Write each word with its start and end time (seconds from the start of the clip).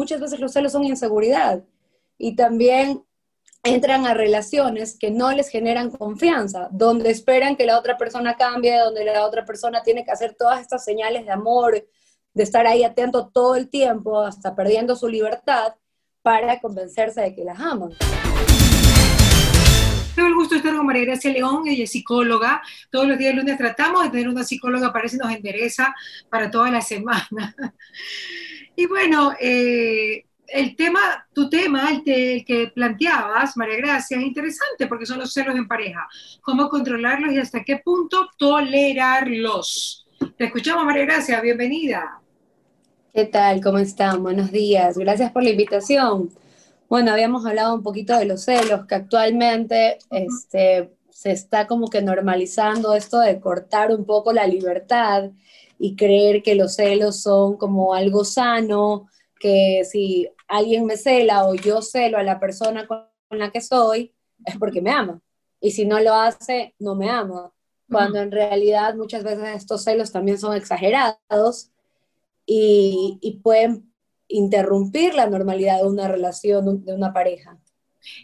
muchas 0.00 0.18
veces 0.18 0.40
los 0.40 0.54
celos 0.54 0.72
son 0.72 0.82
inseguridad 0.84 1.62
y 2.16 2.34
también 2.34 3.04
entran 3.62 4.06
a 4.06 4.14
relaciones 4.14 4.96
que 4.98 5.10
no 5.10 5.30
les 5.30 5.50
generan 5.50 5.90
confianza, 5.90 6.68
donde 6.72 7.10
esperan 7.10 7.54
que 7.54 7.66
la 7.66 7.78
otra 7.78 7.98
persona 7.98 8.34
cambie, 8.38 8.78
donde 8.78 9.04
la 9.04 9.26
otra 9.26 9.44
persona 9.44 9.82
tiene 9.82 10.02
que 10.02 10.10
hacer 10.10 10.34
todas 10.38 10.62
estas 10.62 10.86
señales 10.86 11.26
de 11.26 11.32
amor, 11.32 11.86
de 12.32 12.42
estar 12.42 12.66
ahí 12.66 12.82
atento 12.82 13.28
todo 13.28 13.56
el 13.56 13.68
tiempo, 13.68 14.22
hasta 14.22 14.56
perdiendo 14.56 14.96
su 14.96 15.06
libertad, 15.06 15.74
para 16.22 16.58
convencerse 16.60 17.20
de 17.20 17.34
que 17.34 17.44
las 17.44 17.60
aman. 17.60 17.90
Tengo 20.14 20.28
el 20.28 20.34
gusto 20.34 20.54
de 20.54 20.60
estar 20.60 20.74
con 20.74 20.86
María 20.86 21.04
Gracia 21.04 21.30
León, 21.30 21.68
ella 21.68 21.84
es 21.84 21.92
psicóloga. 21.92 22.62
Todos 22.90 23.06
los 23.06 23.18
días 23.18 23.34
lunes 23.34 23.58
tratamos 23.58 24.04
de 24.04 24.08
tener 24.08 24.28
una 24.30 24.44
psicóloga 24.44 24.94
para 24.94 25.10
si 25.10 25.18
nos 25.18 25.30
endereza 25.30 25.94
para 26.30 26.50
toda 26.50 26.70
la 26.70 26.80
semana. 26.80 27.54
Y 28.80 28.86
bueno, 28.86 29.34
eh, 29.38 30.24
el 30.46 30.74
tema, 30.74 31.00
tu 31.34 31.50
tema, 31.50 31.90
el, 31.90 32.02
que 32.02 32.72
planteabas, 32.74 33.54
María 33.54 33.76
Gracia, 33.76 34.16
es 34.16 34.22
interesante 34.22 34.86
porque 34.86 35.04
son 35.04 35.18
los 35.18 35.34
celos 35.34 35.54
en 35.54 35.68
pareja. 35.68 36.08
¿Cómo 36.40 36.66
controlarlos 36.70 37.30
y 37.30 37.38
hasta 37.38 37.62
qué 37.62 37.82
punto 37.84 38.30
tolerarlos? 38.38 40.06
Te 40.38 40.46
escuchamos, 40.46 40.86
María 40.86 41.04
Gracia, 41.04 41.42
bienvenida. 41.42 42.22
¿Qué 43.12 43.26
tal? 43.26 43.62
¿Cómo 43.62 43.76
están? 43.76 44.22
Buenos 44.22 44.50
días. 44.50 44.96
Gracias 44.96 45.30
por 45.30 45.42
la 45.42 45.50
invitación. 45.50 46.30
Bueno, 46.88 47.12
habíamos 47.12 47.44
hablado 47.44 47.74
un 47.74 47.82
poquito 47.82 48.16
de 48.16 48.24
los 48.24 48.44
celos, 48.44 48.86
que 48.86 48.94
actualmente 48.94 49.98
este, 50.10 50.90
se 51.20 51.32
está 51.32 51.66
como 51.66 51.88
que 51.88 52.00
normalizando 52.00 52.94
esto 52.94 53.18
de 53.18 53.40
cortar 53.40 53.92
un 53.92 54.06
poco 54.06 54.32
la 54.32 54.46
libertad 54.46 55.30
y 55.78 55.94
creer 55.94 56.42
que 56.42 56.54
los 56.54 56.76
celos 56.76 57.20
son 57.20 57.58
como 57.58 57.92
algo 57.92 58.24
sano, 58.24 59.06
que 59.38 59.82
si 59.84 60.30
alguien 60.48 60.86
me 60.86 60.96
cela 60.96 61.44
o 61.44 61.54
yo 61.54 61.82
celo 61.82 62.16
a 62.16 62.22
la 62.22 62.40
persona 62.40 62.86
con 62.86 63.04
la 63.32 63.50
que 63.50 63.60
soy, 63.60 64.14
es 64.46 64.56
porque 64.56 64.80
me 64.80 64.92
ama. 64.92 65.20
Y 65.60 65.72
si 65.72 65.84
no 65.84 66.00
lo 66.00 66.14
hace, 66.14 66.74
no 66.78 66.94
me 66.94 67.10
ama. 67.10 67.52
Cuando 67.90 68.18
en 68.20 68.30
realidad 68.30 68.94
muchas 68.94 69.22
veces 69.22 69.56
estos 69.56 69.84
celos 69.84 70.12
también 70.12 70.38
son 70.38 70.56
exagerados 70.56 71.70
y, 72.46 73.18
y 73.20 73.40
pueden 73.40 73.92
interrumpir 74.26 75.12
la 75.14 75.26
normalidad 75.26 75.82
de 75.82 75.86
una 75.86 76.08
relación, 76.08 76.82
de 76.82 76.94
una 76.94 77.12
pareja. 77.12 77.58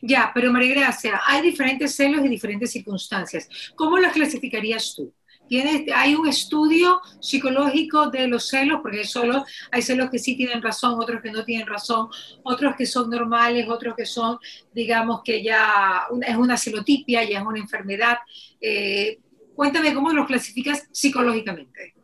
Ya, 0.02 0.30
pero 0.34 0.52
María 0.52 0.74
Gracia, 0.74 1.20
hay 1.26 1.42
diferentes 1.42 1.94
celos 1.94 2.24
y 2.24 2.28
diferentes 2.28 2.72
circunstancias. 2.72 3.48
¿Cómo 3.74 3.98
los 3.98 4.12
clasificarías 4.12 4.94
tú? 4.94 5.12
¿Tienes, 5.48 5.82
hay 5.94 6.14
un 6.14 6.26
estudio 6.26 7.00
psicológico 7.20 8.10
de 8.10 8.26
los 8.26 8.48
celos, 8.48 8.80
porque 8.82 9.04
solo, 9.04 9.44
hay 9.70 9.82
celos 9.82 10.10
que 10.10 10.18
sí 10.18 10.36
tienen 10.36 10.60
razón, 10.60 10.94
otros 11.00 11.22
que 11.22 11.30
no 11.30 11.44
tienen 11.44 11.66
razón, 11.66 12.08
otros 12.42 12.74
que 12.76 12.84
son 12.84 13.10
normales, 13.10 13.68
otros 13.68 13.94
que 13.94 14.06
son, 14.06 14.38
digamos, 14.74 15.22
que 15.24 15.42
ya 15.42 16.06
es 16.26 16.36
una 16.36 16.56
celotipia, 16.56 17.22
ya 17.24 17.40
es 17.40 17.46
una 17.46 17.60
enfermedad. 17.60 18.18
Eh, 18.60 19.20
cuéntame 19.54 19.94
cómo 19.94 20.12
los 20.12 20.26
clasificas 20.26 20.88
psicológicamente. 20.90 21.95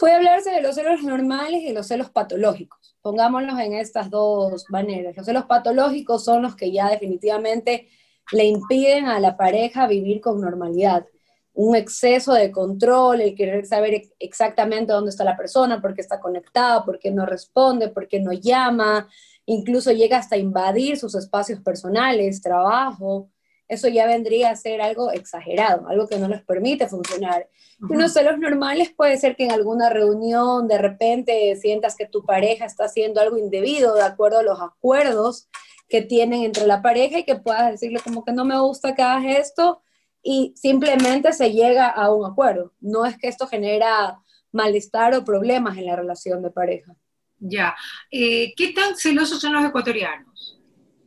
Puede 0.00 0.14
hablarse 0.14 0.50
de 0.50 0.62
los 0.62 0.76
celos 0.76 1.02
normales 1.02 1.62
y 1.62 1.74
los 1.74 1.86
celos 1.86 2.08
patológicos. 2.08 2.96
Pongámoslos 3.02 3.60
en 3.60 3.74
estas 3.74 4.08
dos 4.08 4.64
maneras. 4.70 5.14
Los 5.14 5.26
celos 5.26 5.44
patológicos 5.44 6.24
son 6.24 6.40
los 6.40 6.56
que 6.56 6.72
ya 6.72 6.88
definitivamente 6.88 7.86
le 8.32 8.44
impiden 8.46 9.06
a 9.06 9.20
la 9.20 9.36
pareja 9.36 9.86
vivir 9.86 10.22
con 10.22 10.40
normalidad 10.40 11.06
un 11.52 11.76
exceso 11.76 12.32
de 12.32 12.50
control, 12.50 13.20
el 13.20 13.34
querer 13.34 13.66
saber 13.66 14.02
exactamente 14.18 14.92
dónde 14.92 15.10
está 15.10 15.24
la 15.24 15.36
persona, 15.36 15.82
por 15.82 15.94
qué 15.94 16.00
está 16.00 16.18
conectada, 16.18 16.82
por 16.82 16.98
qué 16.98 17.10
no 17.10 17.26
responde, 17.26 17.88
por 17.88 18.08
qué 18.08 18.20
no 18.20 18.32
llama, 18.32 19.06
incluso 19.44 19.92
llega 19.92 20.16
hasta 20.16 20.38
invadir 20.38 20.96
sus 20.96 21.14
espacios 21.14 21.60
personales, 21.60 22.40
trabajo. 22.40 23.28
Eso 23.70 23.88
ya 23.88 24.06
vendría 24.06 24.50
a 24.50 24.56
ser 24.56 24.82
algo 24.82 25.10
exagerado, 25.12 25.88
algo 25.88 26.08
que 26.08 26.18
no 26.18 26.28
les 26.28 26.42
permite 26.42 26.88
funcionar. 26.88 27.48
Unos 27.88 28.12
celos 28.12 28.38
normales 28.38 28.92
puede 28.94 29.16
ser 29.16 29.36
que 29.36 29.44
en 29.44 29.52
alguna 29.52 29.88
reunión 29.88 30.68
de 30.68 30.76
repente 30.76 31.56
sientas 31.56 31.96
que 31.96 32.06
tu 32.06 32.24
pareja 32.24 32.66
está 32.66 32.84
haciendo 32.84 33.20
algo 33.20 33.38
indebido 33.38 33.94
de 33.94 34.02
acuerdo 34.02 34.40
a 34.40 34.42
los 34.42 34.60
acuerdos 34.60 35.48
que 35.88 36.02
tienen 36.02 36.42
entre 36.42 36.66
la 36.66 36.82
pareja 36.82 37.20
y 37.20 37.24
que 37.24 37.36
puedas 37.36 37.70
decirle 37.70 38.00
como 38.04 38.24
que 38.24 38.32
no 38.32 38.44
me 38.44 38.60
gusta 38.60 38.94
que 38.94 39.02
hagas 39.02 39.24
esto, 39.38 39.82
y 40.22 40.52
simplemente 40.56 41.32
se 41.32 41.52
llega 41.52 41.88
a 41.88 42.12
un 42.12 42.30
acuerdo. 42.30 42.72
No 42.80 43.06
es 43.06 43.16
que 43.16 43.28
esto 43.28 43.46
genera 43.46 44.20
malestar 44.52 45.14
o 45.14 45.24
problemas 45.24 45.78
en 45.78 45.86
la 45.86 45.96
relación 45.96 46.42
de 46.42 46.50
pareja. 46.50 46.94
Ya. 47.38 47.74
Eh, 48.10 48.52
¿Qué 48.54 48.72
tan 48.72 48.96
celosos 48.96 49.40
son 49.40 49.54
los 49.54 49.64
ecuatorianos? 49.64 50.29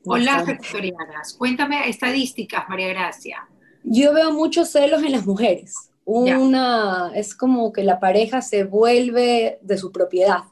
O 0.06 0.18
las 0.18 0.47
ecuatorianas. 0.47 1.34
Cuéntame 1.34 1.90
estadísticas, 1.90 2.68
María 2.68 2.90
Gracia. 2.90 3.47
Yo 3.84 4.14
veo 4.14 4.31
muchos 4.31 4.69
celos 4.69 5.03
en 5.03 5.12
las 5.12 5.25
mujeres. 5.25 5.91
Una, 6.06 7.12
es 7.16 7.34
como 7.36 7.72
que 7.72 7.84
la 7.84 8.00
pareja 8.00 8.42
se 8.42 8.66
vuelve 8.66 9.59
de 9.62 9.78
su 9.78 9.92
propiedad. 9.92 10.44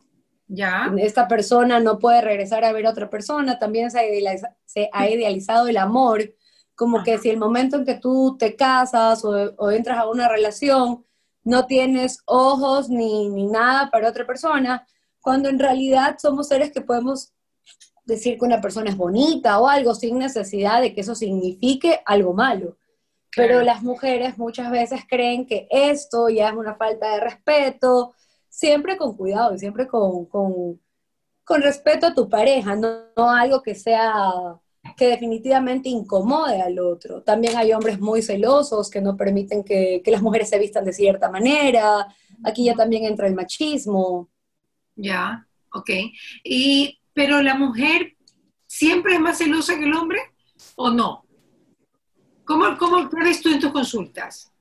Ya. 0.48 0.92
Esta 0.98 1.28
persona 1.28 1.80
no 1.80 2.00
puede 2.00 2.22
regresar 2.22 2.64
a 2.64 2.72
ver 2.72 2.86
a 2.86 2.92
otra 2.92 3.10
persona, 3.10 3.60
también 3.60 3.92
se 3.92 4.00
se 4.66 4.90
ha 4.92 5.10
idealizado 5.10 5.68
el 5.68 5.78
amor 5.78 6.34
como 6.82 7.04
que 7.04 7.20
si 7.20 7.30
el 7.30 7.38
momento 7.38 7.76
en 7.76 7.86
que 7.86 7.94
tú 7.94 8.38
te 8.40 8.56
casas 8.56 9.24
o, 9.24 9.70
entras 9.70 10.00
a 10.00 10.10
una 10.10 10.28
relación, 10.28 11.06
no 11.44 11.68
tienes 11.68 12.24
ojos 12.26 12.90
ni, 12.90 13.30
ni, 13.30 13.46
nada 13.46 13.92
para 13.92 14.10
otra 14.10 14.26
persona, 14.26 14.88
cuando 15.20 15.48
en 15.48 15.60
realidad 15.60 16.18
somos 16.20 16.48
seres 16.48 16.72
que 16.72 16.82
podemos 16.82 17.34
decir 18.12 18.38
que 18.38 18.46
una 18.46 18.62
persona 18.62 18.90
es 18.90 18.98
bonita 18.98 19.60
o 19.60 19.68
algo 19.68 19.96
sin 19.96 20.20
necesidad 20.20 20.82
de 20.82 20.94
que 20.94 21.02
eso 21.02 21.16
signifique 21.16 22.02
algo 22.06 22.34
malo. 22.34 22.78
Pero 23.36 23.62
las 23.62 23.82
mujeres 23.82 24.38
muchas 24.38 24.70
veces 24.70 25.02
creen 25.08 25.46
que 25.46 25.68
esto 25.70 26.30
ya 26.30 26.50
es 26.50 26.54
una 26.54 26.76
falta 26.76 27.14
de 27.14 27.22
respeto, 27.22 28.14
siempre 28.50 28.98
con 28.98 29.16
cuidado 29.16 29.56
y 29.56 29.60
siempre 29.60 29.88
con, 29.88 30.26
con, 30.26 30.80
con 31.44 31.62
respeto 31.62 32.08
a 32.08 32.14
tu 32.14 32.30
pareja, 32.30 32.76
no, 32.76 33.06
no 33.16 33.32
algo 33.32 33.62
que 33.62 33.74
sea 33.74 34.14
que 34.98 35.08
definitivamente 35.08 35.90
incomode 35.90 36.62
al 36.62 36.80
otro. 36.80 37.22
También 37.22 37.56
hay 37.58 37.72
hombres 37.74 38.00
muy 38.00 38.22
celosos 38.22 38.90
que 38.90 39.02
no 39.02 39.16
permiten 39.16 39.64
que, 39.64 40.02
las 40.06 40.22
mujeres 40.22 40.50
se 40.50 40.60
vistan 40.60 40.86
de 40.86 40.94
cierta 40.94 41.30
manera. 41.30 42.08
Aquí 42.44 42.66
ya 42.66 42.76
también 42.76 43.06
entra 43.06 43.28
el 43.28 43.36
machismo. 43.36 44.30
Ya, 44.96 45.48
ok. 45.74 45.90
Y, 46.44 47.00
pero 47.22 47.40
la 47.44 47.54
mujer 47.54 48.18
siempre 48.66 49.14
es 49.14 49.20
más 49.20 49.38
celosa 49.38 49.78
que 49.78 49.84
el 49.84 49.94
hombre 49.94 50.20
o 50.76 50.90
no? 50.90 51.24
¿Cómo, 52.46 52.76
cómo 52.80 53.08
ves 53.12 53.44
tú 53.44 53.50
en 53.50 53.60
tus 53.60 53.72
consultas? 53.72 54.52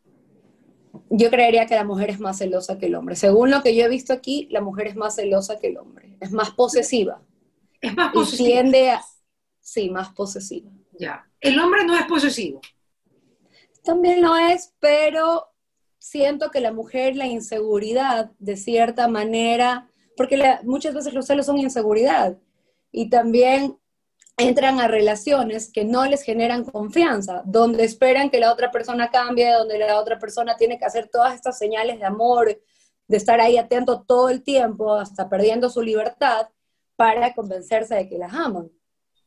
Yo 1.08 1.30
creería 1.30 1.64
que 1.64 1.74
la 1.74 1.84
mujer 1.84 2.10
es 2.10 2.20
más 2.20 2.36
celosa 2.36 2.76
que 2.76 2.84
el 2.84 2.96
hombre. 2.96 3.16
Según 3.16 3.50
lo 3.50 3.62
que 3.62 3.74
yo 3.74 3.86
he 3.86 3.88
visto 3.88 4.12
aquí, 4.12 4.46
la 4.50 4.60
mujer 4.60 4.88
es 4.88 4.96
más 4.96 5.14
celosa 5.14 5.58
que 5.58 5.68
el 5.68 5.78
hombre. 5.78 6.18
Es 6.20 6.32
más 6.32 6.50
posesiva. 6.50 7.22
Es 7.80 7.96
más 7.96 8.12
posesiva. 8.12 8.50
Y 8.50 8.52
tiende 8.52 8.90
a, 8.90 9.02
Sí, 9.62 9.88
más 9.88 10.10
posesiva. 10.10 10.70
Ya. 10.98 11.26
El 11.40 11.58
hombre 11.60 11.86
no 11.86 11.96
es 11.96 12.04
posesivo. 12.04 12.60
También 13.82 14.20
lo 14.20 14.36
es, 14.36 14.74
pero 14.80 15.46
siento 15.98 16.50
que 16.50 16.60
la 16.60 16.72
mujer, 16.72 17.16
la 17.16 17.26
inseguridad, 17.26 18.32
de 18.38 18.58
cierta 18.58 19.08
manera, 19.08 19.88
porque 20.14 20.58
muchas 20.64 20.92
veces 20.92 21.14
los 21.14 21.24
celos 21.24 21.46
son 21.46 21.56
inseguridad 21.56 22.36
y 22.92 23.10
también 23.10 23.78
entran 24.36 24.80
a 24.80 24.88
relaciones 24.88 25.70
que 25.72 25.84
no 25.84 26.06
les 26.06 26.22
generan 26.22 26.64
confianza, 26.64 27.42
donde 27.44 27.84
esperan 27.84 28.30
que 28.30 28.40
la 28.40 28.52
otra 28.52 28.70
persona 28.70 29.10
cambie, 29.10 29.52
donde 29.52 29.78
la 29.78 29.98
otra 29.98 30.18
persona 30.18 30.56
tiene 30.56 30.78
que 30.78 30.84
hacer 30.84 31.08
todas 31.08 31.34
estas 31.34 31.58
señales 31.58 31.98
de 31.98 32.06
amor, 32.06 32.60
de 33.06 33.16
estar 33.16 33.40
ahí 33.40 33.58
atento 33.58 34.02
todo 34.02 34.30
el 34.30 34.42
tiempo, 34.42 34.94
hasta 34.94 35.28
perdiendo 35.28 35.68
su 35.68 35.82
libertad, 35.82 36.48
para 36.96 37.34
convencerse 37.34 37.94
de 37.94 38.08
que 38.08 38.18
las 38.18 38.32
aman. 38.32 38.70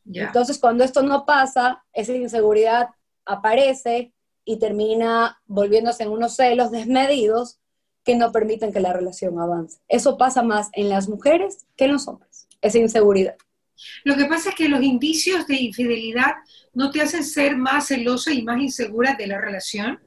Entonces, 0.06 0.60
cuando 0.60 0.84
esto 0.84 1.02
no 1.02 1.26
pasa, 1.26 1.84
esa 1.94 2.14
inseguridad 2.14 2.90
aparece 3.26 4.14
y 4.46 4.58
termina 4.58 5.42
volviéndose 5.46 6.04
en 6.04 6.10
unos 6.10 6.36
celos 6.36 6.72
desmedidos 6.72 7.60
que 8.04 8.16
no 8.16 8.32
permiten 8.32 8.74
que 8.74 8.82
la 8.82 8.94
relación 8.94 9.40
avance. 9.40 9.80
Eso 9.88 10.18
pasa 10.18 10.44
más 10.44 10.70
en 10.74 10.90
las 10.90 11.08
mujeres 11.08 11.66
que 11.78 11.86
en 11.86 11.94
los 11.94 12.08
hombres, 12.08 12.48
esa 12.62 12.80
inseguridad. 12.80 13.38
Lo 14.04 14.16
que 14.16 14.25
pasa 14.25 14.50
es 14.50 14.56
que 14.56 14.70
los 14.70 14.84
indicios 14.84 15.48
de 15.48 15.56
infidelidad 15.56 16.34
no 16.74 16.92
te 16.92 17.02
hacen 17.02 17.24
ser 17.24 17.58
más 17.58 17.88
celosa 17.88 18.31
y 18.31 18.44
más 18.44 18.62
insegura 18.62 19.16
de 19.16 19.28
la 19.28 19.40
relación. 19.40 20.00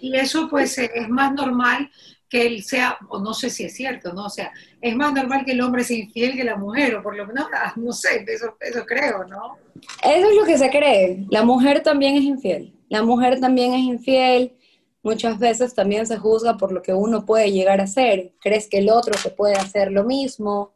Y 0.00 0.14
eso 0.16 0.48
pues 0.48 0.78
es 0.78 1.08
más 1.08 1.32
normal 1.32 1.90
que 2.28 2.46
él 2.46 2.64
sea, 2.64 2.98
o 3.08 3.20
no 3.20 3.34
sé 3.34 3.50
si 3.50 3.64
es 3.64 3.74
cierto, 3.74 4.12
¿no? 4.12 4.26
O 4.26 4.30
sea, 4.30 4.52
es 4.80 4.96
más 4.96 5.12
normal 5.12 5.44
que 5.44 5.52
el 5.52 5.60
hombre 5.60 5.84
sea 5.84 5.96
infiel 5.96 6.34
que 6.34 6.44
la 6.44 6.56
mujer, 6.56 6.96
o 6.96 7.02
por 7.02 7.16
lo 7.16 7.26
menos, 7.26 7.46
no 7.76 7.92
sé, 7.92 8.24
eso, 8.26 8.56
eso 8.60 8.84
creo, 8.84 9.24
¿no? 9.24 9.58
Eso 10.02 10.28
es 10.28 10.36
lo 10.36 10.44
que 10.44 10.58
se 10.58 10.70
cree. 10.70 11.24
La 11.30 11.42
mujer 11.42 11.82
también 11.82 12.16
es 12.16 12.22
infiel. 12.22 12.74
La 12.88 13.02
mujer 13.02 13.40
también 13.40 13.74
es 13.74 13.80
infiel. 13.80 14.56
Muchas 15.02 15.38
veces 15.38 15.74
también 15.74 16.06
se 16.06 16.16
juzga 16.16 16.56
por 16.56 16.72
lo 16.72 16.82
que 16.82 16.92
uno 16.92 17.24
puede 17.24 17.52
llegar 17.52 17.80
a 17.80 17.84
hacer. 17.84 18.32
Crees 18.40 18.68
que 18.68 18.78
el 18.78 18.90
otro 18.90 19.16
se 19.16 19.30
puede 19.30 19.54
hacer 19.54 19.92
lo 19.92 20.02
mismo. 20.02 20.75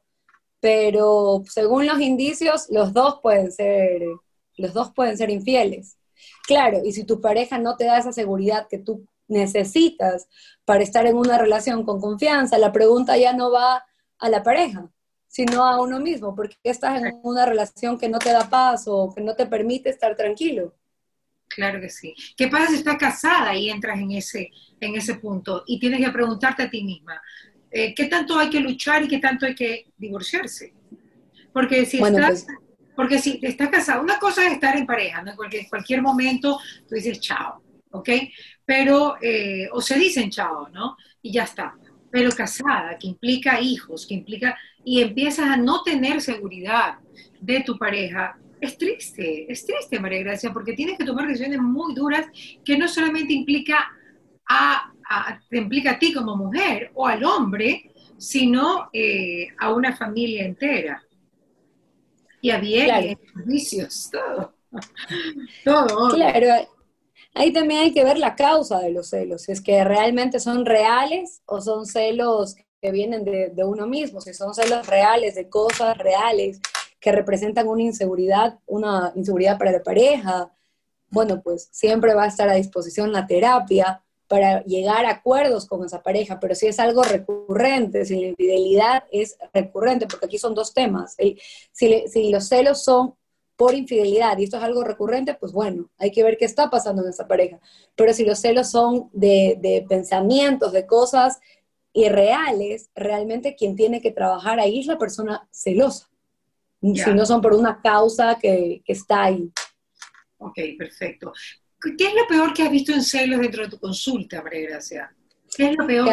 Pero 0.60 1.42
según 1.48 1.86
los 1.86 2.00
indicios, 2.00 2.66
los 2.70 2.92
dos 2.92 3.20
pueden 3.22 3.50
ser, 3.50 4.02
los 4.56 4.72
dos 4.72 4.92
pueden 4.92 5.16
ser 5.16 5.30
infieles. 5.30 5.96
Claro, 6.46 6.80
y 6.84 6.92
si 6.92 7.04
tu 7.04 7.20
pareja 7.20 7.58
no 7.58 7.76
te 7.76 7.84
da 7.84 7.98
esa 7.98 8.12
seguridad 8.12 8.68
que 8.68 8.78
tú 8.78 9.06
necesitas 9.28 10.28
para 10.64 10.82
estar 10.82 11.06
en 11.06 11.16
una 11.16 11.38
relación 11.38 11.84
con 11.84 12.00
confianza, 12.00 12.58
la 12.58 12.72
pregunta 12.72 13.16
ya 13.16 13.32
no 13.32 13.50
va 13.50 13.84
a 14.18 14.28
la 14.28 14.42
pareja, 14.42 14.90
sino 15.26 15.64
a 15.64 15.80
uno 15.80 16.00
mismo, 16.00 16.34
porque 16.34 16.56
estás 16.62 17.00
en 17.00 17.20
una 17.22 17.46
relación 17.46 17.96
que 17.96 18.08
no 18.08 18.18
te 18.18 18.32
da 18.32 18.50
paz 18.50 18.84
o 18.86 19.14
que 19.14 19.22
no 19.22 19.34
te 19.34 19.46
permite 19.46 19.88
estar 19.88 20.14
tranquilo. 20.16 20.74
Claro 21.48 21.80
que 21.80 21.88
sí. 21.88 22.14
¿Qué 22.36 22.48
pasa 22.48 22.68
si 22.68 22.76
estás 22.76 22.96
casada 22.96 23.56
y 23.56 23.70
entras 23.70 23.98
en 23.98 24.12
ese, 24.12 24.50
en 24.80 24.94
ese 24.94 25.14
punto 25.16 25.64
y 25.66 25.80
tienes 25.80 26.04
que 26.04 26.12
preguntarte 26.12 26.64
a 26.64 26.70
ti 26.70 26.84
misma, 26.84 27.20
eh, 27.70 27.94
¿qué 27.94 28.06
tanto 28.06 28.38
hay 28.38 28.50
que 28.50 28.60
luchar 28.60 29.02
y 29.02 29.08
qué 29.08 29.18
tanto 29.18 29.46
hay 29.46 29.54
que 29.54 29.86
divorciarse? 29.96 30.72
Porque 31.52 31.84
si 31.86 32.02
estás... 32.02 32.44
Pues 32.44 32.58
porque 33.00 33.18
si 33.18 33.38
estás 33.40 33.70
casada, 33.70 34.02
una 34.02 34.18
cosa 34.18 34.46
es 34.46 34.52
estar 34.52 34.76
en 34.76 34.84
pareja, 34.84 35.22
¿no? 35.22 35.30
En 35.30 35.36
cualquier, 35.38 35.66
cualquier 35.70 36.02
momento 36.02 36.58
tú 36.86 36.96
dices 36.96 37.18
chao, 37.18 37.62
¿ok? 37.92 38.10
Pero, 38.66 39.16
eh, 39.22 39.70
o 39.72 39.80
se 39.80 39.98
dicen 39.98 40.28
chao, 40.28 40.68
¿no? 40.68 40.98
Y 41.22 41.32
ya 41.32 41.44
está. 41.44 41.74
Pero 42.10 42.30
casada, 42.30 42.98
que 42.98 43.06
implica 43.06 43.58
hijos, 43.58 44.06
que 44.06 44.12
implica, 44.12 44.54
y 44.84 45.00
empiezas 45.00 45.48
a 45.48 45.56
no 45.56 45.82
tener 45.82 46.20
seguridad 46.20 46.98
de 47.40 47.60
tu 47.60 47.78
pareja, 47.78 48.36
es 48.60 48.76
triste, 48.76 49.50
es 49.50 49.64
triste, 49.64 49.98
María 49.98 50.20
Gracia, 50.20 50.52
porque 50.52 50.74
tienes 50.74 50.98
que 50.98 51.04
tomar 51.04 51.26
decisiones 51.26 51.60
muy 51.60 51.94
duras 51.94 52.26
que 52.62 52.76
no 52.76 52.86
solamente 52.86 53.32
implica 53.32 53.90
a, 54.46 54.92
te 55.48 55.58
implica 55.58 55.92
a 55.92 55.98
ti 55.98 56.12
como 56.12 56.36
mujer 56.36 56.90
o 56.94 57.06
al 57.06 57.24
hombre, 57.24 57.92
sino 58.16 58.88
eh, 58.92 59.48
a 59.58 59.72
una 59.72 59.96
familia 59.96 60.44
entera. 60.44 61.02
Y 62.40 62.50
a 62.50 62.58
bienes, 62.58 63.18
vicios, 63.44 64.10
todo. 64.10 64.54
todo. 65.64 66.10
Claro, 66.10 66.68
ahí 67.34 67.52
también 67.52 67.82
hay 67.82 67.92
que 67.92 68.04
ver 68.04 68.18
la 68.18 68.34
causa 68.34 68.78
de 68.78 68.92
los 68.92 69.10
celos, 69.10 69.42
si 69.42 69.52
es 69.52 69.60
que 69.60 69.84
realmente 69.84 70.40
son 70.40 70.64
reales 70.64 71.42
o 71.44 71.60
son 71.60 71.86
celos 71.86 72.56
que 72.80 72.92
vienen 72.92 73.24
de, 73.24 73.50
de 73.50 73.64
uno 73.64 73.86
mismo, 73.86 74.22
si 74.22 74.32
son 74.32 74.54
celos 74.54 74.86
reales, 74.86 75.34
de 75.34 75.50
cosas 75.50 75.98
reales, 75.98 76.60
que 76.98 77.12
representan 77.12 77.68
una 77.68 77.82
inseguridad, 77.82 78.58
una 78.66 79.12
inseguridad 79.14 79.58
para 79.58 79.72
la 79.72 79.82
pareja, 79.82 80.50
bueno, 81.10 81.42
pues 81.42 81.68
siempre 81.72 82.14
va 82.14 82.24
a 82.24 82.28
estar 82.28 82.48
a 82.48 82.54
disposición 82.54 83.12
la 83.12 83.26
terapia 83.26 84.02
para 84.30 84.62
llegar 84.62 85.04
a 85.06 85.10
acuerdos 85.10 85.66
con 85.66 85.84
esa 85.84 86.02
pareja, 86.02 86.38
pero 86.38 86.54
si 86.54 86.68
es 86.68 86.78
algo 86.78 87.02
recurrente, 87.02 88.04
si 88.04 88.20
la 88.20 88.28
infidelidad 88.28 89.02
es 89.10 89.36
recurrente, 89.52 90.06
porque 90.06 90.26
aquí 90.26 90.38
son 90.38 90.54
dos 90.54 90.72
temas, 90.72 91.16
si, 91.72 91.98
si 92.06 92.30
los 92.30 92.46
celos 92.46 92.84
son 92.84 93.14
por 93.56 93.74
infidelidad 93.74 94.38
y 94.38 94.44
esto 94.44 94.56
es 94.56 94.62
algo 94.62 94.84
recurrente, 94.84 95.34
pues 95.34 95.52
bueno, 95.52 95.90
hay 95.98 96.12
que 96.12 96.22
ver 96.22 96.38
qué 96.38 96.44
está 96.44 96.70
pasando 96.70 97.02
en 97.02 97.10
esa 97.10 97.26
pareja. 97.26 97.58
Pero 97.96 98.14
si 98.14 98.24
los 98.24 98.38
celos 98.38 98.70
son 98.70 99.10
de, 99.12 99.58
de 99.60 99.84
pensamientos, 99.88 100.72
de 100.72 100.86
cosas 100.86 101.40
irreales, 101.92 102.88
realmente 102.94 103.56
quien 103.56 103.74
tiene 103.74 104.00
que 104.00 104.12
trabajar 104.12 104.60
ahí 104.60 104.78
es 104.78 104.86
la 104.86 104.96
persona 104.96 105.46
celosa 105.50 106.08
si 106.80 107.14
no 107.14 107.26
son 107.26 107.40
por 107.40 107.54
una 107.54 107.80
causa 107.82 108.38
que, 108.40 108.82
que, 108.84 108.92
está 108.92 109.24
ahí. 109.24 109.50
Ok, 110.38 110.58
perfecto. 110.78 111.32
¿Qué 111.80 112.06
es 112.06 112.14
lo 112.14 112.26
peor 112.28 112.52
que 112.52 112.62
has 112.62 112.70
visto 112.70 112.92
en 112.92 113.02
celos 113.02 113.40
dentro 113.40 113.62
de 113.62 113.70
tu 113.70 113.78
consulta, 113.78 114.42
María 114.42 114.70
Gracia? 114.70 115.14
¿Qué 115.56 115.70
es 115.70 115.76
lo 115.76 115.86
peor? 115.86 116.08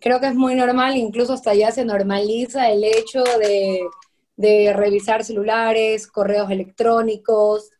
creo 0.00 0.20
que 0.20 0.26
es 0.26 0.34
muy 0.34 0.54
normal, 0.54 0.96
incluso 0.96 1.32
hasta 1.32 1.54
ya 1.54 1.70
se 1.72 1.84
normaliza 1.84 2.68
el 2.70 2.84
hecho 2.84 3.24
de, 3.24 3.80
de 4.36 4.72
revisar 4.74 5.24
celulares, 5.24 6.06
correos 6.06 6.50
electrónicos, 6.50 7.70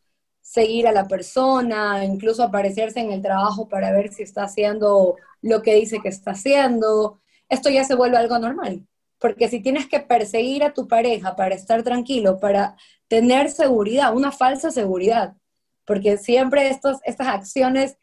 seguir 0.40 0.86
a 0.86 0.92
la 0.92 1.06
persona, 1.08 2.04
incluso 2.04 2.42
aparecerse 2.42 3.00
en 3.00 3.12
el 3.12 3.20
trabajo 3.20 3.68
para 3.68 3.92
ver 3.92 4.12
si 4.12 4.22
está 4.22 4.44
haciendo 4.44 5.16
lo 5.42 5.62
que 5.62 5.74
dice 5.74 6.00
que 6.00 6.08
está 6.08 6.30
haciendo. 6.30 7.20
Esto 7.48 7.68
ya 7.68 7.84
se 7.84 7.94
vuelve 7.94 8.16
algo 8.16 8.38
normal. 8.38 8.86
Porque 9.18 9.48
si 9.48 9.60
tienes 9.60 9.86
que 9.86 10.00
perseguir 10.00 10.62
a 10.62 10.72
tu 10.72 10.88
pareja 10.88 11.36
para 11.36 11.54
estar 11.54 11.82
tranquilo, 11.82 12.38
para 12.38 12.76
tener 13.08 13.50
seguridad, 13.50 14.14
una 14.14 14.30
falsa 14.30 14.70
seguridad, 14.70 15.34
porque 15.86 16.18
siempre 16.18 16.68
estos, 16.68 16.98
estas 17.04 17.28
acciones 17.28 17.96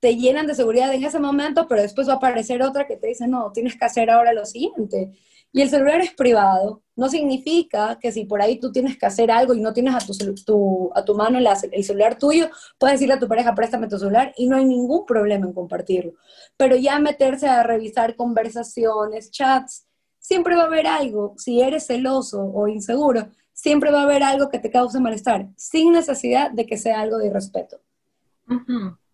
te 0.00 0.16
llenan 0.16 0.46
de 0.46 0.54
seguridad 0.54 0.92
en 0.92 1.04
ese 1.04 1.18
momento, 1.18 1.68
pero 1.68 1.82
después 1.82 2.08
va 2.08 2.14
a 2.14 2.16
aparecer 2.16 2.62
otra 2.62 2.86
que 2.86 2.96
te 2.96 3.08
dice, 3.08 3.28
no, 3.28 3.52
tienes 3.52 3.76
que 3.78 3.84
hacer 3.84 4.10
ahora 4.10 4.32
lo 4.32 4.46
siguiente. 4.46 5.12
Y 5.52 5.62
el 5.62 5.68
celular 5.68 6.00
es 6.00 6.14
privado, 6.14 6.82
no 6.94 7.08
significa 7.08 7.98
que 8.00 8.12
si 8.12 8.24
por 8.24 8.40
ahí 8.40 8.60
tú 8.60 8.70
tienes 8.70 8.96
que 8.96 9.06
hacer 9.06 9.30
algo 9.30 9.52
y 9.52 9.60
no 9.60 9.72
tienes 9.72 9.94
a 9.94 9.98
tu, 10.44 10.90
a 10.94 11.04
tu 11.04 11.14
mano 11.14 11.38
el 11.38 11.84
celular 11.84 12.16
tuyo, 12.16 12.48
puedes 12.78 12.94
decirle 12.94 13.14
a 13.14 13.18
tu 13.18 13.26
pareja, 13.26 13.54
préstame 13.54 13.88
tu 13.88 13.98
celular 13.98 14.32
y 14.36 14.46
no 14.46 14.56
hay 14.56 14.64
ningún 14.64 15.04
problema 15.04 15.46
en 15.46 15.52
compartirlo. 15.52 16.12
Pero 16.56 16.76
ya 16.76 16.98
meterse 17.00 17.48
a 17.48 17.64
revisar 17.64 18.14
conversaciones, 18.14 19.30
chats, 19.32 19.86
siempre 20.18 20.54
va 20.54 20.62
a 20.62 20.66
haber 20.66 20.86
algo, 20.86 21.34
si 21.36 21.60
eres 21.60 21.86
celoso 21.86 22.40
o 22.42 22.68
inseguro, 22.68 23.28
siempre 23.60 23.90
va 23.90 24.00
a 24.00 24.04
haber 24.04 24.22
algo 24.22 24.48
que 24.48 24.58
te 24.58 24.70
cause 24.70 24.98
malestar, 25.00 25.46
sin 25.54 25.92
necesidad 25.92 26.50
de 26.50 26.64
que 26.64 26.78
sea 26.78 27.00
algo 27.00 27.18
de 27.18 27.26
irrespeto. 27.26 27.78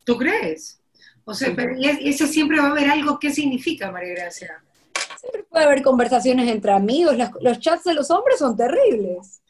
¿Tú 0.05 0.17
crees? 0.17 0.81
O 1.25 1.35
sea, 1.35 1.53
pero 1.57 1.75
eso 1.81 2.29
siempre 2.29 2.61
va 2.61 2.69
a 2.69 2.71
haber 2.71 2.89
algo. 2.89 3.19
¿Qué 3.19 3.33
significa, 3.33 3.91
María 3.91 4.15
Gracia? 4.15 4.63
Siempre 5.19 5.43
puede 5.51 5.65
haber 5.65 5.83
conversaciones 5.83 6.49
entre 6.49 6.71
amigos. 6.73 7.17
los 7.41 7.59
chats 7.59 7.83
de 7.85 7.95
los 7.95 8.09
hombres 8.13 8.39
son 8.39 8.57
terribles. 8.57 9.43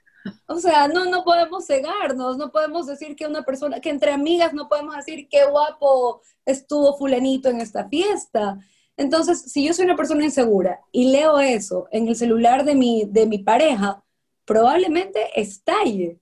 O 0.46 0.58
sea, 0.58 0.88
no, 0.88 1.04
no 1.04 1.22
podemos 1.24 1.66
cegarnos, 1.66 2.38
no 2.38 2.50
podemos 2.50 2.86
decir 2.86 3.14
que 3.14 3.26
una 3.26 3.42
persona, 3.42 3.80
que 3.80 3.90
entre 3.90 4.10
amigas 4.10 4.54
no 4.54 4.66
podemos 4.66 4.96
decir 4.96 5.28
qué 5.28 5.44
guapo 5.44 6.22
estuvo 6.46 6.96
fulanito 6.96 7.50
en 7.50 7.60
esta 7.60 7.86
fiesta. 7.86 8.58
Entonces, 8.96 9.42
si 9.42 9.64
yo 9.66 9.74
soy 9.74 9.84
una 9.84 9.94
persona 9.94 10.24
insegura 10.24 10.80
y 10.90 11.12
leo 11.12 11.38
eso 11.38 11.86
en 11.92 12.08
el 12.08 12.16
celular 12.16 12.64
de 12.64 12.74
mi, 12.74 13.04
de 13.04 13.26
mi 13.26 13.38
pareja, 13.38 14.02
probablemente 14.46 15.20
estalle. 15.38 16.20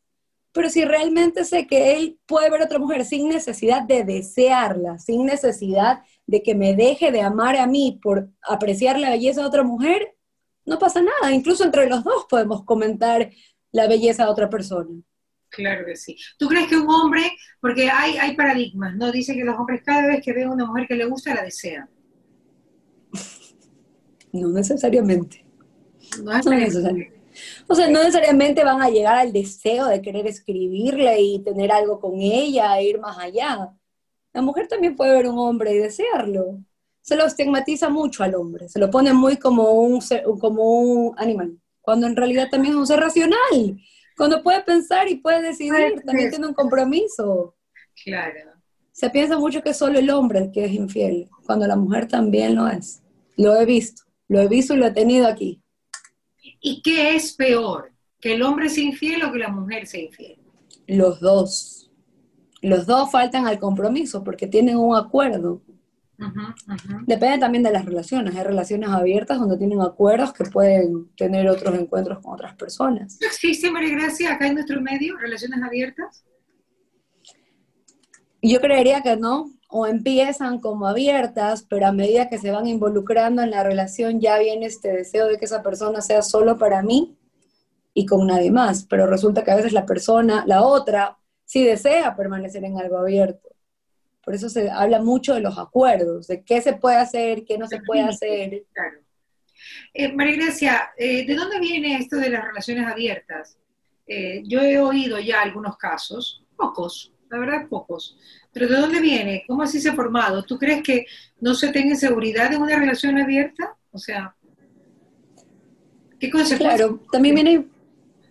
Pero 0.53 0.71
si 0.71 0.85
realmente 0.85 1.45
sé 1.45 1.67
que 1.67 1.97
él 1.97 2.19
puede 2.27 2.51
ver 2.51 2.63
a 2.63 2.65
otra 2.65 2.79
mujer 2.79 3.05
sin 3.05 3.29
necesidad 3.29 3.83
de 3.83 4.05
desearla, 4.05 4.99
sin 4.99 5.27
necesidad 5.27 6.03
de 6.27 6.43
que 6.43 6.55
me 6.55 6.75
deje 6.75 7.11
de 7.11 7.23
amar 7.23 7.57
a 7.57 7.67
mí 7.67 7.99
por 8.03 8.31
apreciar 8.43 8.99
la 8.99 9.11
belleza 9.11 9.41
de 9.41 9.49
otra 9.49 9.63
mujer, 9.65 10.17
no 10.65 10.79
pasa 10.79 11.03
nada. 11.03 11.33
Incluso 11.33 11.65
entre 11.65 11.89
los 11.89 12.05
dos 12.05 12.27
podemos 12.31 12.65
comentar 12.65 13.31
la 13.73 13.89
belleza 13.89 14.25
de 14.25 14.31
otra 14.31 14.49
persona. 14.49 14.91
Claro 15.51 15.85
que 15.87 15.97
sí. 15.97 16.17
¿Tú 16.39 16.49
crees 16.49 16.69
que 16.69 16.77
un 16.77 16.89
hombre, 16.89 17.31
porque 17.61 17.91
hay, 17.91 18.17
hay 18.17 18.37
paradigmas, 18.37 18.95
¿no? 18.97 19.13
Dice 19.13 19.35
que 19.35 19.45
los 19.45 19.57
hombres 19.57 19.83
cada 19.85 20.07
vez 20.07 20.25
que 20.25 20.33
ven 20.33 20.49
a 20.49 20.53
una 20.53 20.67
mujer 20.67 20.87
que 20.89 20.97
le 20.97 21.05
gusta, 21.05 21.35
la 21.35 21.43
desean. 21.43 21.89
No 24.33 24.49
necesariamente. 24.49 25.45
No, 26.21 26.33
necesariamente. 26.33 27.24
O 27.67 27.75
sea, 27.75 27.89
no 27.89 28.01
necesariamente 28.01 28.63
van 28.63 28.83
a 28.83 28.91
llegar 28.91 29.17
al 29.17 29.33
deseo 29.33 29.87
de 29.87 30.03
querer 30.03 30.27
escribirle 30.27 31.21
y 31.21 31.43
tener 31.43 31.73
algo 31.73 32.01
con 32.01 32.21
ella 32.21 32.79
e 32.79 32.85
ir 32.85 32.99
más 32.99 33.19
allá. 33.19 33.73
La 34.33 34.43
mujer 34.43 34.69
también 34.69 34.97
puede 34.97 35.15
ver 35.15 35.29
un 35.29 35.39
hombre 35.39 35.73
y 35.73 35.79
desearlo. 35.79 36.59
Se 37.01 37.17
lo 37.17 37.25
estigmatiza 37.27 37.89
mucho 37.89 38.25
al 38.25 38.35
hombre, 38.35 38.69
se 38.69 38.79
lo 38.79 38.91
pone 38.91 39.13
muy 39.13 39.37
como 39.37 39.73
un, 39.73 40.01
como 40.41 40.81
un 40.81 41.15
animal, 41.19 41.59
cuando 41.83 42.07
en 42.07 42.17
realidad 42.17 42.49
también 42.51 42.73
es 42.73 42.79
un 42.79 42.87
ser 42.87 42.99
racional, 42.99 43.79
cuando 44.17 44.43
puede 44.43 44.63
pensar 44.63 45.09
y 45.09 45.17
puede 45.17 45.43
decidir, 45.43 46.03
también 46.05 46.31
tiene 46.31 46.47
un 46.47 46.55
compromiso. 46.55 47.57
Claro. 48.05 48.53
Se 48.93 49.11
piensa 49.11 49.39
mucho 49.39 49.61
que 49.63 49.71
es 49.71 49.77
solo 49.77 49.99
el 49.99 50.09
hombre 50.11 50.39
el 50.39 50.53
que 50.53 50.65
es 50.65 50.73
infiel, 50.73 51.29
cuando 51.45 51.67
la 51.67 51.77
mujer 51.77 52.07
también 52.07 52.55
lo 52.55 52.69
es. 52.69 53.03
Lo 53.37 53.57
he 53.57 53.67
visto. 53.67 54.05
Lo 54.29 54.41
he 54.41 54.49
visto 54.49 54.75
y 54.75 54.77
lo 54.77 54.87
he 54.87 54.93
tenido 54.93 55.27
aquí. 55.27 55.61
¿Y 56.67 56.81
qué 56.81 57.15
es 57.15 57.35
peor? 57.35 57.93
¿Que 58.19 58.33
el 58.33 58.43
hombre 58.43 58.71
sea 58.71 58.83
infiel 58.83 59.23
o 59.23 59.31
que 59.31 59.39
la 59.39 59.51
mujer 59.51 59.87
sea 59.87 60.01
infiel? 60.01 60.39
Los 60.87 61.21
dos. 61.21 61.91
Los 62.63 62.87
dos 62.87 63.11
faltan 63.11 63.47
al 63.47 63.59
compromiso 63.59 64.25
porque 64.25 64.47
tienen 64.47 64.79
un 64.79 64.97
acuerdo. 64.97 65.61
Depende 67.07 67.37
también 67.37 67.63
de 67.63 67.71
las 67.71 67.85
relaciones. 67.85 68.35
Hay 68.35 68.45
relaciones 68.45 68.89
abiertas 68.89 69.39
donde 69.39 69.59
tienen 69.59 69.83
acuerdos 69.83 70.33
que 70.33 70.45
pueden 70.45 71.11
tener 71.19 71.47
otros 71.51 71.79
encuentros 71.79 72.21
con 72.21 72.33
otras 72.33 72.55
personas. 72.57 73.19
¿Existe, 73.21 73.71
María 73.71 73.95
Gracia, 73.95 74.33
acá 74.33 74.47
en 74.47 74.55
nuestro 74.55 74.81
medio, 74.81 75.19
relaciones 75.19 75.63
abiertas? 75.63 76.25
Yo 78.41 78.59
creería 78.63 79.03
que 79.03 79.19
no, 79.19 79.51
o 79.77 79.89
empiezan 79.89 80.61
como 80.61 80.87
abiertas, 80.87 81.67
pero 81.69 81.89
a 81.89 81.93
medida 81.93 82.29
que 82.29 82.39
se 82.39 82.53
van 82.53 82.69
involucrando 82.69 83.43
en 83.43 83.51
la 83.51 83.65
relación 83.65 84.21
ya 84.21 84.39
viene 84.39 84.67
este 84.67 84.93
deseo 84.93 85.27
de 85.27 85.37
que 85.37 85.47
esa 85.47 85.65
persona 85.65 86.01
sea 86.01 86.23
solo 86.23 86.57
para 86.57 86.81
mí 86.81 87.19
y 87.93 88.07
con 88.07 88.25
nadie 88.25 88.53
más, 88.53 88.87
pero 88.89 89.09
resulta 89.09 89.43
que 89.43 89.51
a 89.51 89.57
veces 89.57 89.73
la 89.73 89.85
persona, 89.85 90.45
la 90.47 90.63
otra, 90.63 91.19
sí 91.45 91.65
desea 91.65 92.15
permanecer 92.15 92.63
en 92.63 92.79
algo 92.79 92.99
abierto. 92.99 93.49
Por 94.25 94.37
eso 94.37 94.49
se 94.49 94.71
habla 94.71 95.03
mucho 95.03 95.35
de 95.35 95.41
los 95.41 95.59
acuerdos, 95.59 96.29
de 96.29 96.45
qué 96.45 96.61
se 96.61 96.75
puede 96.75 96.99
hacer, 96.99 97.45
qué 97.45 97.59
no 97.59 97.67
se 97.67 97.81
puede 97.81 98.03
hacer. 98.03 98.63
Eh, 99.93 100.13
María 100.13 100.37
Gracia, 100.37 100.93
eh, 100.97 101.27
¿de 101.27 101.35
dónde 101.35 101.59
viene 101.59 101.97
esto 101.97 102.15
de 102.19 102.31
las 102.31 102.45
relaciones 102.45 102.87
abiertas? 102.87 103.59
Eh, 104.07 104.41
yo 104.45 104.61
he 104.61 104.79
oído 104.79 105.19
ya 105.19 105.43
algunos 105.43 105.77
casos, 105.77 106.45
pocos, 106.57 107.13
la 107.35 107.41
verdad 107.41 107.69
pocos, 107.69 108.17
pero 108.53 108.69
¿de 108.69 108.77
dónde 108.77 109.01
viene? 109.01 109.45
¿Cómo 109.47 109.63
así 109.63 109.81
se 109.81 109.91
ha 109.91 109.95
formado? 109.95 110.45
¿Tú 110.45 110.57
crees 110.59 110.83
que 110.83 111.07
no 111.41 111.55
se 111.55 111.73
tenga 111.73 111.97
seguridad 111.97 112.53
en 112.53 112.63
una 112.63 112.77
relación 112.77 113.19
abierta? 113.19 113.77
O 113.91 113.99
sea, 113.99 114.35
¿qué 116.21 116.31
consecuencias? 116.31 116.79
Claro, 116.79 117.01
también 117.11 117.35
viene... 117.35 117.67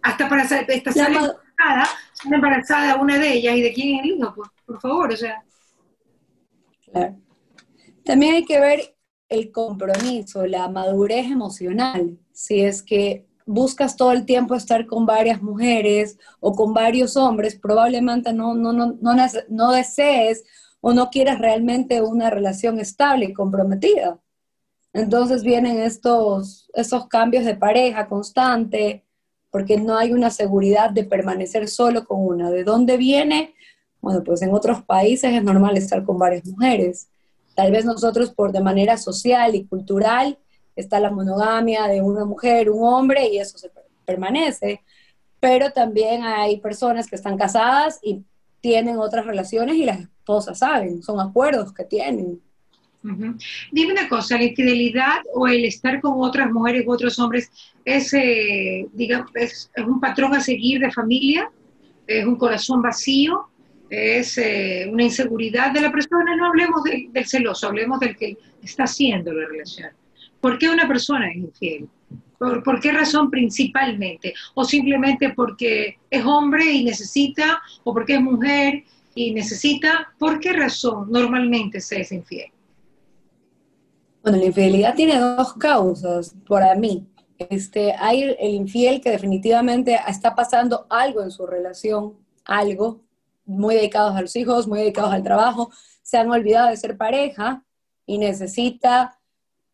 Hasta 0.01 0.27
para 0.27 0.43
estar 0.43 0.65
embarazada, 0.69 1.89
embarazada 2.25 2.95
una 2.95 3.17
de 3.17 3.33
ellas 3.33 3.55
y 3.55 3.62
de 3.62 3.74
quién 3.74 3.95
es 3.95 4.03
el 4.03 4.12
hijo, 4.12 4.33
por, 4.36 4.51
por 4.65 4.81
favor, 4.81 5.13
o 5.13 5.15
sea. 5.15 5.43
Claro. 6.91 7.17
También 8.03 8.36
hay 8.36 8.45
que 8.45 8.60
ver 8.60 8.98
el 9.29 9.51
compromiso, 9.51 10.45
la 10.45 10.67
madurez 10.67 11.31
emocional. 11.31 12.19
Si 12.33 12.62
es 12.62 12.83
que 12.83 13.25
buscas 13.45 13.95
todo 13.95 14.12
el 14.12 14.25
tiempo 14.25 14.55
estar 14.55 14.85
con 14.85 15.05
varias 15.05 15.41
mujeres 15.41 16.17
o 16.39 16.53
con 16.53 16.73
varios 16.73 17.17
hombres, 17.17 17.55
probablemente 17.55 18.33
no, 18.33 18.53
no, 18.55 18.73
no, 18.73 18.97
no, 19.00 19.15
no 19.50 19.71
desees 19.71 20.43
o 20.81 20.93
no 20.93 21.09
quieras 21.09 21.39
realmente 21.39 22.01
una 22.01 22.29
relación 22.29 22.79
estable 22.79 23.25
y 23.25 23.33
comprometida. 23.33 24.19
Entonces 24.93 25.43
vienen 25.43 25.79
estos, 25.79 26.69
estos 26.73 27.07
cambios 27.07 27.45
de 27.45 27.55
pareja 27.55 28.07
constante, 28.07 29.03
porque 29.50 29.77
no 29.77 29.97
hay 29.97 30.13
una 30.13 30.29
seguridad 30.29 30.89
de 30.89 31.03
permanecer 31.03 31.67
solo 31.67 32.05
con 32.05 32.25
una. 32.25 32.51
¿De 32.51 32.63
dónde 32.63 32.97
viene? 32.97 33.55
Bueno, 34.01 34.23
pues 34.23 34.41
en 34.41 34.53
otros 34.53 34.83
países 34.83 35.33
es 35.33 35.43
normal 35.43 35.77
estar 35.77 36.03
con 36.03 36.19
varias 36.19 36.45
mujeres. 36.45 37.07
Tal 37.55 37.71
vez 37.71 37.85
nosotros 37.85 38.31
por 38.31 38.51
de 38.51 38.62
manera 38.62 38.97
social 38.97 39.55
y 39.55 39.65
cultural 39.65 40.38
está 40.75 41.00
la 41.00 41.12
monogamia 41.12 41.88
de 41.88 42.01
una 42.01 42.25
mujer, 42.25 42.70
un 42.70 42.84
hombre 42.84 43.27
y 43.27 43.38
eso 43.38 43.58
se 43.58 43.72
permanece, 44.06 44.82
pero 45.39 45.72
también 45.72 46.24
hay 46.24 46.60
personas 46.60 47.08
que 47.08 47.15
están 47.15 47.38
casadas 47.38 48.00
y 48.01 48.24
tienen 48.62 48.98
otras 48.98 49.25
relaciones 49.25 49.75
y 49.75 49.86
las 49.86 50.00
esposas 50.00 50.60
saben, 50.60 51.03
son 51.03 51.20
acuerdos 51.20 51.74
que 51.74 51.84
tienen. 51.84 52.39
Dime 53.72 53.92
una 53.92 54.08
cosa, 54.08 54.38
¿la 54.38 54.46
infidelidad 54.46 55.22
o 55.34 55.46
el 55.46 55.65
estar 55.65 56.00
con 56.00 56.13
otras 56.22 56.50
mujeres 56.50 56.88
u 56.88 56.94
otros 56.94 57.20
hombres 57.20 57.51
es, 57.84 58.13
eh, 58.13 58.88
digamos, 58.94 59.30
es, 59.34 59.70
un 59.86 60.00
patrón 60.00 60.34
a 60.34 60.39
seguir 60.39 60.80
de 60.80 60.89
familia? 60.89 61.51
¿Es 62.08 62.25
un 62.25 62.38
corazón 62.38 62.82
vacío? 62.82 63.50
es 63.89 64.39
eh, 64.39 64.89
una 64.92 65.03
inseguridad 65.03 65.72
de 65.72 65.82
la 65.82 65.92
persona, 65.92 66.36
no 66.36 66.48
hablemos 66.48 66.82
del 66.84 67.25
celoso, 67.27 67.68
hablemos 67.68 68.00
del 68.00 68.15
que 68.15 68.38
está 68.63 68.86
haciendo 68.86 69.32
la 69.32 69.48
relación. 69.48 69.92
¿Por 70.43 70.57
qué 70.57 70.69
una 70.69 70.85
persona 70.89 71.29
es 71.29 71.38
infiel? 71.38 71.89
¿Por, 72.38 72.81
qué 72.81 72.91
razón 72.91 73.31
principalmente? 73.31 74.33
¿O 74.55 74.65
simplemente 74.65 75.29
porque 75.33 76.00
es 76.09 76.25
hombre 76.25 76.69
y 76.69 76.83
necesita, 76.83 77.62
o 77.85 77.93
porque 77.93 78.15
es 78.15 78.21
mujer 78.21 78.83
y 79.15 79.33
necesita? 79.33 80.13
¿Por 80.19 80.41
qué 80.41 80.51
razón 80.51 81.09
normalmente 81.09 81.79
se 81.79 82.01
es 82.01 82.12
infiel? 82.12 82.51
Bueno, 84.21 84.38
la 84.38 84.43
infidelidad 84.43 84.93
tiene 84.95 85.17
dos 85.17 85.53
causas 85.53 86.35
para 86.45 86.75
mí. 86.75 87.07
Este, 87.38 87.93
hay 87.93 88.35
el 88.38 88.53
infiel 88.53 89.00
que 89.00 89.12
definitivamente 89.12 89.97
está 90.09 90.35
pasando 90.35 90.88
algo 90.89 91.21
en 91.21 91.31
su 91.31 91.47
relación, 91.47 92.15
algo, 92.43 93.00
muy 93.45 93.75
dedicados 93.75 94.13
a 94.17 94.21
los 94.21 94.35
hijos, 94.35 94.67
muy 94.67 94.79
dedicados 94.79 95.13
al 95.13 95.23
trabajo, 95.23 95.71
se 96.01 96.17
han 96.17 96.29
olvidado 96.29 96.69
de 96.69 96.75
ser 96.75 96.97
pareja 96.97 97.63
y 98.05 98.17
necesita 98.17 99.17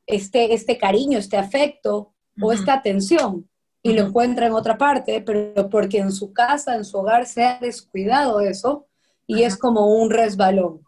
este, 0.09 0.53
este 0.53 0.77
cariño, 0.77 1.19
este 1.19 1.37
afecto 1.37 2.13
o 2.41 2.51
esta 2.51 2.73
atención 2.73 3.47
y 3.81 3.93
lo 3.93 4.07
encuentra 4.07 4.47
en 4.47 4.53
otra 4.53 4.77
parte, 4.77 5.21
pero 5.21 5.69
porque 5.69 5.99
en 5.99 6.11
su 6.11 6.33
casa, 6.33 6.75
en 6.75 6.83
su 6.83 6.97
hogar 6.97 7.25
se 7.25 7.43
ha 7.43 7.59
descuidado 7.59 8.41
eso 8.41 8.87
y 9.27 9.43
es 9.43 9.55
como 9.55 9.87
un 10.01 10.09
resbalón. 10.09 10.81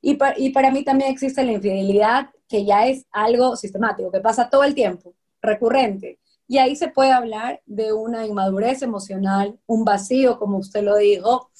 Y, 0.00 0.18
y 0.36 0.50
para 0.50 0.70
mí 0.70 0.84
también 0.84 1.10
existe 1.10 1.42
la 1.42 1.52
infidelidad 1.52 2.30
que 2.48 2.64
ya 2.64 2.86
es 2.86 3.06
algo 3.10 3.56
sistemático, 3.56 4.12
que 4.12 4.20
pasa 4.20 4.48
todo 4.48 4.62
el 4.62 4.74
tiempo, 4.74 5.14
recurrente. 5.40 6.20
Y 6.46 6.58
ahí 6.58 6.76
se 6.76 6.88
puede 6.88 7.10
hablar 7.10 7.60
de 7.66 7.92
una 7.92 8.24
inmadurez 8.26 8.82
emocional, 8.82 9.58
un 9.66 9.84
vacío, 9.84 10.38
como 10.38 10.58
usted 10.58 10.84
lo 10.84 10.96
dijo, 10.96 11.50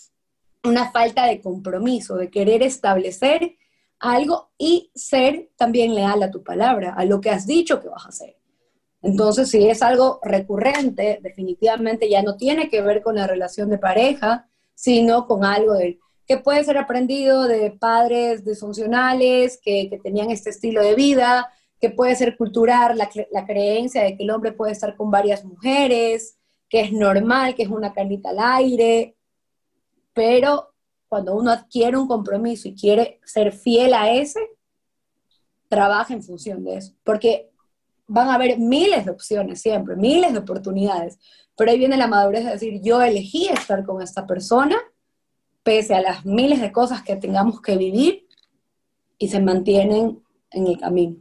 una 0.63 0.93
falta 0.93 1.27
de 1.27 1.41
compromiso, 1.41 2.17
de 2.17 2.31
querer 2.31 2.63
establecer 2.63 3.57
algo 3.99 4.51
y 4.59 4.91
ser 4.95 5.51
también 5.57 5.95
leal 5.95 6.23
a 6.23 6.31
tu 6.31 6.43
palabra, 6.43 6.95
a 6.97 7.05
lo 7.05 7.21
que 7.21 7.31
has 7.31 7.47
dicho 7.47 7.81
que 7.81 7.89
vas 7.89 8.07
a 8.07 8.09
hacer. 8.09 8.37
Entonces, 9.03 9.51
si 9.51 9.69
es 9.69 9.83
algo 9.83 10.21
recurrente, 10.23 11.21
definitivamente 11.23 12.09
ya 12.09 12.23
no 12.23 12.37
tiene 12.37 12.69
que 12.69 12.83
ver 12.83 13.03
con 13.03 13.17
la 13.17 13.27
relación 13.27 13.71
de 13.71 13.79
pareja, 13.79 14.49
sino 14.75 15.27
con 15.27 15.45
algo 15.45 15.75
de, 15.75 15.99
que 16.27 16.39
puede 16.39 16.65
ser 16.65 16.77
aprendido 16.79 17.47
de 17.47 17.71
padres 17.71 18.45
disfuncionales 18.45 19.61
que, 19.63 19.89
tenían 20.03 20.31
este 20.31 20.51
estilo 20.51 20.83
de 20.83 20.95
vida, 20.95 21.49
que 21.81 21.91
puede 21.91 22.17
ser 22.17 22.37
cultural, 22.37 22.99
la, 22.99 23.09
la, 23.31 23.47
creencia 23.47 24.03
de 24.03 24.17
que 24.17 24.25
el 24.25 24.31
hombre 24.31 24.53
puede 24.53 24.73
estar 24.73 24.97
con 24.97 25.11
varias 25.11 25.45
mujeres, 25.45 26.37
que 26.69 26.81
es 26.81 26.93
normal, 26.93 27.55
que 27.55 27.63
es 27.63 27.69
una 27.69 27.93
carnita 27.93 28.31
al 28.31 28.39
aire, 28.41 29.17
pero 30.13 30.75
cuando 31.09 31.35
uno 31.35 31.51
adquiere 31.51 31.97
un 31.97 32.09
compromiso 32.09 32.69
y 32.69 32.75
quiere 32.75 33.21
ser 33.25 33.53
fiel 33.53 33.95
a 33.95 34.11
ese, 34.13 34.41
trabaja 35.69 36.15
en 36.15 36.23
función 36.23 36.65
de 36.65 36.77
eso, 36.77 36.93
porque 37.05 37.51
van 38.07 38.29
a 38.29 38.35
haber 38.35 38.59
miles 38.59 39.05
de 39.05 39.11
opciones 39.11 39.61
siempre, 39.61 39.97
miles 39.97 40.33
de 40.33 40.39
oportunidades, 40.39 41.19
pero 41.57 41.71
ahí 41.71 41.79
viene 41.79 41.97
la 41.97 42.07
madurez 42.07 42.45
de 42.45 42.53
decir, 42.53 42.81
yo 42.83 43.01
elegí 43.03 43.49
estar 43.49 43.85
con 43.85 44.03
esta 44.03 44.27
persona, 44.27 44.77
pese 45.63 45.95
a 45.95 46.01
las 46.01 46.25
miles 46.25 46.61
de 46.61 46.71
cosas 46.71 47.03
que 47.03 47.17
tengamos 47.17 47.61
que 47.61 47.77
vivir, 47.77 48.27
y 49.19 49.29
se 49.29 49.41
mantienen 49.41 50.23
en 50.51 50.67
el 50.67 50.79
camino. 50.79 51.17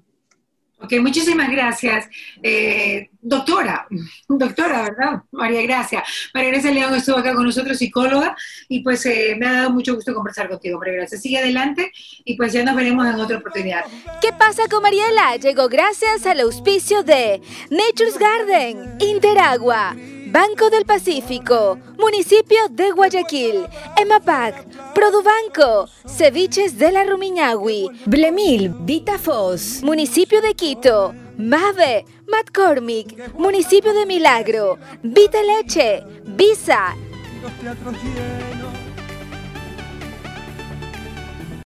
Ok, 0.78 0.94
muchísimas 1.00 1.50
gracias. 1.50 2.08
Eh, 2.44 3.10
doctora, 3.22 3.88
doctora, 4.28 4.84
¿verdad? 4.84 5.22
María 5.32 5.62
Gracia. 5.64 6.04
María 6.34 6.52
Gracia 6.52 6.72
León 6.72 6.94
estuvo 6.96 7.18
acá 7.18 7.34
con 7.34 7.46
nosotros, 7.46 7.78
psicóloga, 7.78 8.36
y 8.68 8.82
pues 8.82 9.06
eh, 9.06 9.36
me 9.40 9.48
ha 9.48 9.54
dado 9.54 9.70
mucho 9.72 9.96
gusto 9.96 10.14
conversar 10.14 10.50
contigo, 10.50 10.78
María 10.78 10.96
Gracia. 10.96 11.18
Sigue 11.18 11.40
adelante 11.40 11.92
y 12.24 12.36
pues 12.36 12.54
ya 12.54 12.64
nos 12.64 12.76
veremos 12.76 13.08
en 13.08 13.16
otra 13.16 13.38
oportunidad. 13.38 13.86
¿Qué 14.22 14.32
pasa 14.34 14.64
con 14.70 14.84
Mariela? 14.84 15.38
Llegó 15.38 15.70
gracias 15.70 16.26
al 16.26 16.42
auspicio 16.42 17.04
de 17.04 17.42
Nature's 17.70 18.18
Garden, 18.20 18.98
Interagua. 19.00 19.96
Banco 20.36 20.70
del 20.70 20.84
Pacífico, 20.84 21.80
Municipio 21.98 22.58
de 22.70 22.92
Guayaquil, 22.92 23.66
EMAPAC, 23.96 24.66
Produbanco, 24.94 25.88
Ceviches 26.06 26.78
de 26.78 26.92
la 26.92 27.06
Rumiñahui, 27.06 27.90
Blemil, 28.06 28.76
Vitafos, 28.82 29.82
Municipio 29.82 30.42
de 30.42 30.54
Quito, 30.54 31.16
Mave, 31.38 32.04
McCormick, 32.28 33.34
Municipio 33.36 33.94
de 33.94 34.06
Milagro, 34.06 34.78
Vita 35.04 35.42
Leche, 35.42 36.04
Visa. 36.26 36.94